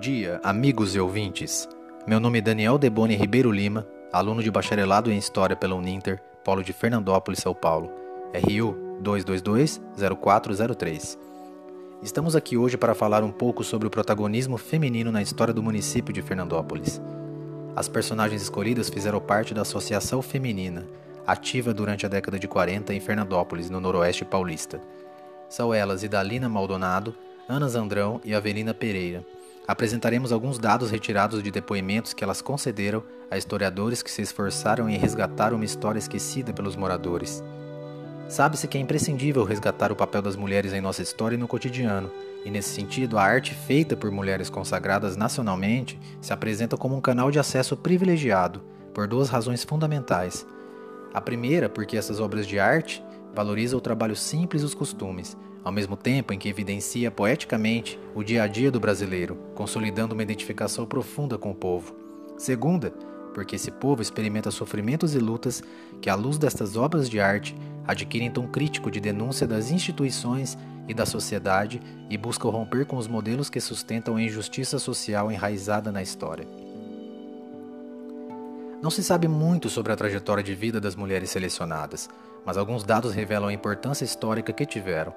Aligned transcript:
dia, 0.00 0.40
amigos 0.42 0.94
e 0.94 1.00
ouvintes. 1.00 1.68
Meu 2.06 2.18
nome 2.18 2.38
é 2.38 2.40
Daniel 2.40 2.78
Deboni 2.78 3.14
Ribeiro 3.14 3.52
Lima, 3.52 3.86
aluno 4.10 4.42
de 4.42 4.50
bacharelado 4.50 5.12
em 5.12 5.18
História 5.18 5.54
pela 5.54 5.74
Uninter, 5.74 6.18
Polo 6.42 6.64
de 6.64 6.72
Fernandópolis, 6.72 7.40
São 7.40 7.54
Paulo, 7.54 7.92
RU 8.34 8.74
222-0403. 9.02 11.18
Estamos 12.02 12.34
aqui 12.34 12.56
hoje 12.56 12.78
para 12.78 12.94
falar 12.94 13.22
um 13.22 13.30
pouco 13.30 13.62
sobre 13.62 13.86
o 13.86 13.90
protagonismo 13.90 14.56
feminino 14.56 15.12
na 15.12 15.20
história 15.20 15.52
do 15.52 15.62
município 15.62 16.14
de 16.14 16.22
Fernandópolis. 16.22 16.98
As 17.76 17.86
personagens 17.86 18.40
escolhidas 18.40 18.88
fizeram 18.88 19.20
parte 19.20 19.52
da 19.52 19.60
Associação 19.60 20.22
Feminina, 20.22 20.86
ativa 21.26 21.74
durante 21.74 22.06
a 22.06 22.08
década 22.08 22.38
de 22.38 22.48
40 22.48 22.94
em 22.94 23.00
Fernandópolis, 23.00 23.68
no 23.68 23.78
noroeste 23.78 24.24
paulista. 24.24 24.80
São 25.46 25.74
elas 25.74 26.02
Idalina 26.02 26.48
Maldonado, 26.48 27.14
Ana 27.46 27.68
Zandrão 27.68 28.18
e 28.24 28.34
Avelina 28.34 28.72
Pereira. 28.72 29.22
Apresentaremos 29.70 30.32
alguns 30.32 30.58
dados 30.58 30.90
retirados 30.90 31.40
de 31.44 31.48
depoimentos 31.48 32.12
que 32.12 32.24
elas 32.24 32.42
concederam 32.42 33.04
a 33.30 33.38
historiadores 33.38 34.02
que 34.02 34.10
se 34.10 34.20
esforçaram 34.20 34.88
em 34.88 34.98
resgatar 34.98 35.54
uma 35.54 35.64
história 35.64 36.00
esquecida 36.00 36.52
pelos 36.52 36.74
moradores. 36.74 37.40
Sabe-se 38.28 38.66
que 38.66 38.76
é 38.76 38.80
imprescindível 38.80 39.44
resgatar 39.44 39.92
o 39.92 39.94
papel 39.94 40.22
das 40.22 40.34
mulheres 40.34 40.72
em 40.72 40.80
nossa 40.80 41.02
história 41.02 41.36
e 41.36 41.38
no 41.38 41.46
cotidiano, 41.46 42.10
e 42.44 42.50
nesse 42.50 42.70
sentido, 42.70 43.16
a 43.16 43.22
arte 43.22 43.54
feita 43.54 43.96
por 43.96 44.10
mulheres 44.10 44.50
consagradas 44.50 45.16
nacionalmente 45.16 45.96
se 46.20 46.32
apresenta 46.32 46.76
como 46.76 46.96
um 46.96 47.00
canal 47.00 47.30
de 47.30 47.38
acesso 47.38 47.76
privilegiado, 47.76 48.60
por 48.92 49.06
duas 49.06 49.28
razões 49.28 49.62
fundamentais. 49.62 50.44
A 51.14 51.20
primeira, 51.20 51.68
porque 51.68 51.96
essas 51.96 52.18
obras 52.18 52.44
de 52.44 52.58
arte 52.58 53.04
valorizam 53.32 53.78
o 53.78 53.80
trabalho 53.80 54.16
simples 54.16 54.62
e 54.62 54.64
os 54.64 54.74
costumes, 54.74 55.36
ao 55.64 55.72
mesmo 55.72 55.96
tempo 55.96 56.32
em 56.32 56.38
que 56.38 56.48
evidencia 56.48 57.10
poeticamente 57.10 57.98
o 58.14 58.22
dia 58.22 58.42
a 58.42 58.46
dia 58.46 58.70
do 58.70 58.80
brasileiro, 58.80 59.36
consolidando 59.54 60.14
uma 60.14 60.22
identificação 60.22 60.86
profunda 60.86 61.36
com 61.36 61.50
o 61.50 61.54
povo. 61.54 61.94
Segunda, 62.38 62.92
porque 63.34 63.56
esse 63.56 63.70
povo 63.70 64.02
experimenta 64.02 64.50
sofrimentos 64.50 65.14
e 65.14 65.18
lutas 65.18 65.62
que, 66.00 66.10
à 66.10 66.14
luz 66.14 66.38
destas 66.38 66.76
obras 66.76 67.08
de 67.08 67.20
arte, 67.20 67.54
adquirem 67.86 68.30
tom 68.30 68.46
crítico 68.46 68.90
de 68.90 69.00
denúncia 69.00 69.46
das 69.46 69.70
instituições 69.70 70.56
e 70.88 70.94
da 70.94 71.06
sociedade 71.06 71.80
e 72.08 72.16
buscam 72.16 72.48
romper 72.48 72.86
com 72.86 72.96
os 72.96 73.06
modelos 73.06 73.48
que 73.48 73.60
sustentam 73.60 74.16
a 74.16 74.22
injustiça 74.22 74.78
social 74.78 75.30
enraizada 75.30 75.92
na 75.92 76.02
história. 76.02 76.46
Não 78.82 78.90
se 78.90 79.04
sabe 79.04 79.28
muito 79.28 79.68
sobre 79.68 79.92
a 79.92 79.96
trajetória 79.96 80.42
de 80.42 80.54
vida 80.54 80.80
das 80.80 80.96
mulheres 80.96 81.30
selecionadas, 81.30 82.08
mas 82.46 82.56
alguns 82.56 82.82
dados 82.82 83.12
revelam 83.12 83.50
a 83.50 83.52
importância 83.52 84.04
histórica 84.04 84.52
que 84.52 84.64
tiveram. 84.64 85.12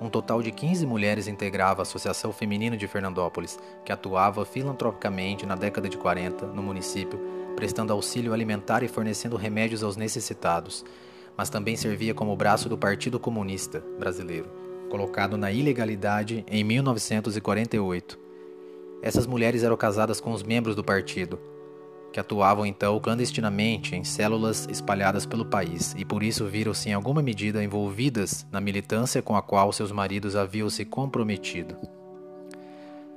Um 0.00 0.08
total 0.08 0.42
de 0.42 0.50
15 0.50 0.86
mulheres 0.86 1.28
integrava 1.28 1.82
a 1.82 1.84
Associação 1.84 2.32
Feminina 2.32 2.74
de 2.74 2.88
Fernandópolis, 2.88 3.58
que 3.84 3.92
atuava 3.92 4.46
filantropicamente 4.46 5.44
na 5.44 5.54
década 5.54 5.90
de 5.90 5.98
40 5.98 6.46
no 6.46 6.62
município, 6.62 7.20
prestando 7.54 7.92
auxílio 7.92 8.32
alimentar 8.32 8.82
e 8.82 8.88
fornecendo 8.88 9.36
remédios 9.36 9.82
aos 9.82 9.96
necessitados, 9.96 10.84
mas 11.36 11.50
também 11.50 11.76
servia 11.76 12.14
como 12.14 12.34
braço 12.34 12.66
do 12.66 12.78
Partido 12.78 13.20
Comunista 13.20 13.84
Brasileiro, 13.98 14.48
colocado 14.88 15.36
na 15.36 15.52
ilegalidade 15.52 16.46
em 16.48 16.64
1948. 16.64 18.18
Essas 19.02 19.26
mulheres 19.26 19.62
eram 19.62 19.76
casadas 19.76 20.18
com 20.18 20.32
os 20.32 20.42
membros 20.42 20.74
do 20.74 20.82
partido, 20.82 21.38
que 22.12 22.20
atuavam 22.20 22.66
então 22.66 22.98
clandestinamente 22.98 23.94
em 23.94 24.04
células 24.04 24.66
espalhadas 24.70 25.24
pelo 25.24 25.44
país 25.44 25.94
e 25.96 26.04
por 26.04 26.22
isso 26.22 26.46
viram-se 26.46 26.88
em 26.88 26.92
alguma 26.92 27.22
medida 27.22 27.62
envolvidas 27.62 28.46
na 28.50 28.60
militância 28.60 29.22
com 29.22 29.36
a 29.36 29.42
qual 29.42 29.72
seus 29.72 29.92
maridos 29.92 30.36
haviam 30.36 30.68
se 30.68 30.84
comprometido. 30.84 31.76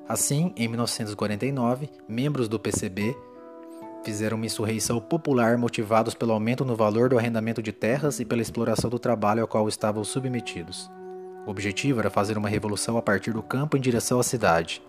Assim, 0.07 0.53
em 0.55 0.67
1949, 0.67 1.89
membros 2.07 2.47
do 2.47 2.59
PCB 2.59 3.15
fizeram 4.03 4.35
uma 4.35 4.45
insurreição 4.45 4.99
popular 4.99 5.57
motivados 5.57 6.13
pelo 6.13 6.33
aumento 6.33 6.65
no 6.65 6.75
valor 6.75 7.09
do 7.09 7.17
arrendamento 7.17 7.63
de 7.63 7.71
terras 7.71 8.19
e 8.19 8.25
pela 8.25 8.41
exploração 8.41 8.89
do 8.89 8.99
trabalho 8.99 9.41
ao 9.41 9.47
qual 9.47 9.67
estavam 9.67 10.03
submetidos. 10.03 10.91
O 11.47 11.51
objetivo 11.51 11.99
era 11.99 12.09
fazer 12.09 12.37
uma 12.37 12.49
revolução 12.49 12.97
a 12.97 13.01
partir 13.01 13.31
do 13.31 13.41
campo 13.41 13.77
em 13.77 13.81
direção 13.81 14.19
à 14.19 14.23
cidade. 14.23 14.81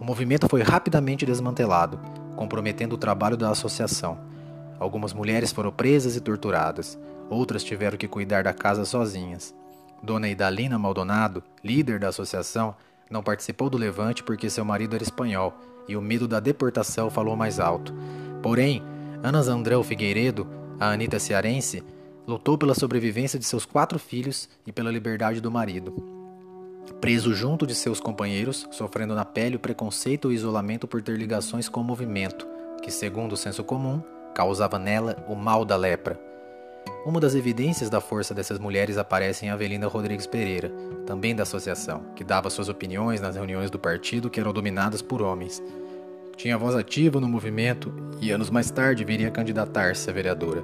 O 0.00 0.04
movimento 0.04 0.48
foi 0.48 0.62
rapidamente 0.62 1.24
desmantelado, 1.24 2.00
comprometendo 2.36 2.94
o 2.94 2.98
trabalho 2.98 3.36
da 3.36 3.50
associação. 3.50 4.18
Algumas 4.78 5.12
mulheres 5.12 5.52
foram 5.52 5.70
presas 5.70 6.16
e 6.16 6.20
torturadas, 6.20 6.98
outras 7.30 7.62
tiveram 7.62 7.96
que 7.96 8.08
cuidar 8.08 8.44
da 8.44 8.52
casa 8.52 8.84
sozinhas. 8.84 9.54
Dona 10.02 10.28
Idalina 10.28 10.78
Maldonado, 10.78 11.42
líder 11.62 12.00
da 12.00 12.08
associação, 12.08 12.74
não 13.08 13.22
participou 13.22 13.70
do 13.70 13.78
levante 13.78 14.22
porque 14.22 14.50
seu 14.50 14.64
marido 14.64 14.94
era 14.94 15.02
espanhol 15.04 15.54
e 15.86 15.96
o 15.96 16.02
medo 16.02 16.26
da 16.26 16.40
deportação 16.40 17.10
falou 17.10 17.36
mais 17.36 17.60
alto. 17.60 17.94
Porém, 18.42 18.82
Ana 19.22 19.42
Zandrão 19.42 19.84
Figueiredo, 19.84 20.48
a 20.80 20.90
Anita 20.90 21.18
cearense, 21.18 21.84
lutou 22.26 22.58
pela 22.58 22.74
sobrevivência 22.74 23.38
de 23.38 23.44
seus 23.44 23.64
quatro 23.64 23.98
filhos 23.98 24.48
e 24.66 24.72
pela 24.72 24.90
liberdade 24.90 25.40
do 25.40 25.50
marido. 25.50 26.21
Preso 27.00 27.34
junto 27.34 27.66
de 27.66 27.74
seus 27.74 28.00
companheiros, 28.00 28.66
sofrendo 28.70 29.14
na 29.14 29.24
pele 29.24 29.56
o 29.56 29.60
preconceito 29.60 30.30
e 30.30 30.34
isolamento 30.34 30.86
por 30.86 31.02
ter 31.02 31.16
ligações 31.16 31.68
com 31.68 31.80
o 31.80 31.84
movimento, 31.84 32.46
que, 32.82 32.90
segundo 32.90 33.32
o 33.32 33.36
senso 33.36 33.64
comum, 33.64 34.02
causava 34.34 34.78
nela 34.78 35.16
o 35.28 35.34
mal 35.34 35.64
da 35.64 35.76
lepra. 35.76 36.18
Uma 37.04 37.20
das 37.20 37.34
evidências 37.34 37.90
da 37.90 38.00
força 38.00 38.32
dessas 38.32 38.58
mulheres 38.58 38.96
aparece 38.96 39.44
em 39.44 39.50
Avelina 39.50 39.88
Rodrigues 39.88 40.26
Pereira, 40.26 40.72
também 41.06 41.34
da 41.34 41.42
associação, 41.42 42.04
que 42.14 42.22
dava 42.22 42.50
suas 42.50 42.68
opiniões 42.68 43.20
nas 43.20 43.34
reuniões 43.34 43.70
do 43.70 43.78
partido 43.78 44.30
que 44.30 44.38
eram 44.38 44.52
dominadas 44.52 45.02
por 45.02 45.20
homens. 45.20 45.60
Tinha 46.36 46.58
voz 46.58 46.74
ativa 46.74 47.20
no 47.20 47.28
movimento 47.28 47.92
e 48.20 48.30
anos 48.30 48.50
mais 48.50 48.70
tarde 48.70 49.04
viria 49.04 49.30
candidatar-se 49.30 50.08
a 50.08 50.12
vereadora. 50.12 50.62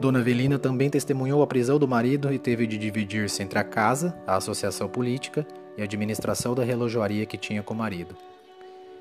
Dona 0.00 0.18
Avelina 0.18 0.58
também 0.58 0.90
testemunhou 0.90 1.42
a 1.42 1.46
prisão 1.46 1.78
do 1.78 1.88
marido 1.88 2.30
e 2.32 2.38
teve 2.38 2.66
de 2.66 2.76
dividir-se 2.76 3.42
entre 3.42 3.58
a 3.58 3.64
casa, 3.64 4.14
a 4.26 4.36
associação 4.36 4.88
política 4.88 5.46
e 5.76 5.80
a 5.80 5.84
administração 5.84 6.54
da 6.54 6.62
relojoaria 6.62 7.24
que 7.24 7.38
tinha 7.38 7.62
com 7.62 7.72
o 7.72 7.76
marido. 7.76 8.14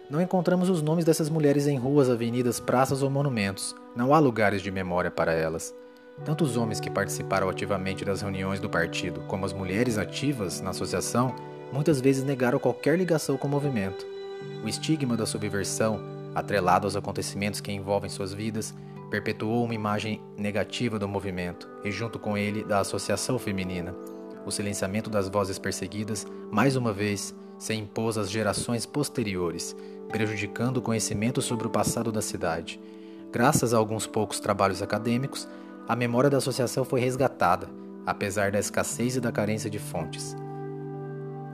Não 0.10 0.22
encontramos 0.22 0.70
os 0.70 0.82
nomes 0.82 1.04
dessas 1.04 1.30
mulheres 1.30 1.68
em 1.68 1.78
ruas, 1.78 2.10
avenidas, 2.10 2.60
praças 2.60 3.02
ou 3.02 3.10
monumentos. 3.10 3.76
Não 3.96 4.14
há 4.14 4.20
lugares 4.20 4.62
de 4.62 4.72
memória 4.72 5.12
para 5.12 5.34
elas. 5.34 5.74
Tanto 6.24 6.46
os 6.46 6.56
homens 6.56 6.80
que 6.80 6.90
participaram 6.90 7.50
ativamente 7.50 8.06
das 8.06 8.22
reuniões 8.22 8.62
do 8.62 8.70
partido, 8.70 9.22
como 9.28 9.46
as 9.46 9.52
mulheres 9.52 9.98
ativas 9.98 10.62
na 10.62 10.70
associação, 10.70 11.36
muitas 11.74 12.00
vezes 12.00 12.24
negaram 12.24 12.58
qualquer 12.58 12.98
ligação 12.98 13.36
com 13.36 13.48
o 13.48 13.52
movimento. 13.52 14.06
O 14.64 14.70
estigma 14.70 15.18
da 15.18 15.26
subversão, 15.26 16.00
atrelado 16.34 16.88
aos 16.88 16.96
acontecimentos 16.96 17.60
que 17.60 17.72
envolvem 17.72 18.10
suas 18.10 18.34
vidas, 18.34 18.74
perpetuou 19.16 19.64
uma 19.64 19.74
imagem 19.74 20.22
negativa 20.38 21.00
do 21.00 21.08
movimento 21.08 21.70
e, 21.86 21.92
junto 21.92 22.20
com 22.20 22.38
ele, 22.38 22.66
da 22.66 22.80
associação 22.80 23.40
feminina. 23.40 23.96
O 24.46 24.52
silenciamento 24.52 25.09
das 25.09 25.30
vozes 25.30 25.58
perseguidas, 25.58 26.28
mais 26.52 26.76
uma 26.76 26.92
vez, 26.92 27.34
se 27.58 27.74
impôs 27.74 28.18
às 28.18 28.30
gerações 28.30 28.86
posteriores, 28.86 29.74
prejudicando 30.09 30.78
o 30.78 30.81
conhecimento 30.81 31.42
sobre 31.42 31.66
o 31.66 31.70
passado 31.70 32.12
da 32.12 32.22
cidade. 32.22 32.80
Graças 33.31 33.74
a 33.74 33.78
alguns 33.78 34.06
poucos 34.06 34.42
trabalhos 34.42 34.81
acadêmicos, 34.81 35.47
a 35.88 35.96
memória 35.96 36.30
da 36.30 36.38
associação 36.38 36.84
foi 36.84 37.00
resgatada, 37.00 37.70
apesar 38.06 38.52
da 38.52 38.59
escassez 38.59 39.16
e 39.16 39.22
da 39.22 39.32
carência 39.32 39.70
de 39.70 39.80
fontes. 39.80 40.36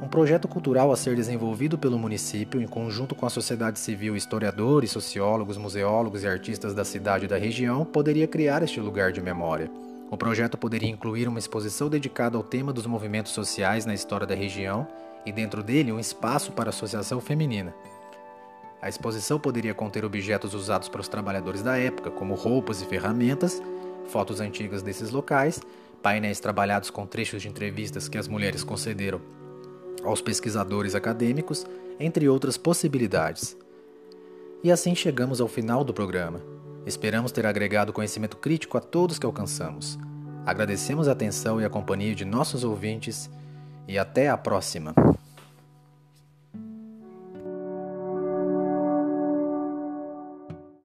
Um 0.01 0.07
projeto 0.07 0.47
cultural 0.47 0.91
a 0.91 0.95
ser 0.95 1.15
desenvolvido 1.15 1.77
pelo 1.77 1.99
município, 1.99 2.59
em 2.59 2.65
conjunto 2.65 3.13
com 3.13 3.27
a 3.27 3.29
sociedade 3.29 3.77
civil, 3.77 4.15
historiadores, 4.15 4.89
sociólogos, 4.89 5.57
museólogos 5.57 6.23
e 6.23 6.27
artistas 6.27 6.73
da 6.73 6.83
cidade 6.83 7.25
e 7.25 7.27
da 7.27 7.37
região, 7.37 7.85
poderia 7.85 8.27
criar 8.27 8.63
este 8.63 8.79
lugar 8.79 9.11
de 9.11 9.21
memória. 9.21 9.69
O 10.09 10.17
projeto 10.17 10.57
poderia 10.57 10.89
incluir 10.89 11.27
uma 11.27 11.37
exposição 11.37 11.87
dedicada 11.87 12.35
ao 12.35 12.41
tema 12.41 12.73
dos 12.73 12.87
movimentos 12.87 13.31
sociais 13.31 13.85
na 13.85 13.93
história 13.93 14.25
da 14.25 14.33
região 14.33 14.87
e, 15.23 15.31
dentro 15.31 15.61
dele, 15.61 15.91
um 15.91 15.99
espaço 15.99 16.51
para 16.51 16.69
a 16.69 16.71
associação 16.71 17.21
feminina. 17.21 17.71
A 18.81 18.89
exposição 18.89 19.39
poderia 19.39 19.75
conter 19.75 20.03
objetos 20.03 20.55
usados 20.55 20.89
pelos 20.89 21.07
trabalhadores 21.07 21.61
da 21.61 21.77
época, 21.77 22.09
como 22.09 22.33
roupas 22.33 22.81
e 22.81 22.85
ferramentas, 22.85 23.61
fotos 24.07 24.39
antigas 24.39 24.81
desses 24.81 25.11
locais, 25.11 25.61
painéis 26.01 26.39
trabalhados 26.39 26.89
com 26.89 27.05
trechos 27.05 27.43
de 27.43 27.47
entrevistas 27.47 28.09
que 28.09 28.17
as 28.17 28.27
mulheres 28.27 28.63
concederam 28.63 29.21
aos 30.03 30.21
pesquisadores 30.21 30.95
acadêmicos, 30.95 31.65
entre 31.99 32.27
outras 32.27 32.57
possibilidades. 32.57 33.55
E 34.63 34.71
assim 34.71 34.95
chegamos 34.95 35.41
ao 35.41 35.47
final 35.47 35.83
do 35.83 35.93
programa. 35.93 36.41
Esperamos 36.85 37.31
ter 37.31 37.45
agregado 37.45 37.93
conhecimento 37.93 38.37
crítico 38.37 38.77
a 38.77 38.81
todos 38.81 39.19
que 39.19 39.25
alcançamos. 39.25 39.97
Agradecemos 40.45 41.07
a 41.07 41.11
atenção 41.11 41.61
e 41.61 41.65
a 41.65 41.69
companhia 41.69 42.15
de 42.15 42.25
nossos 42.25 42.63
ouvintes 42.63 43.29
e 43.87 43.97
até 43.97 44.29
a 44.29 44.37
próxima! 44.37 44.93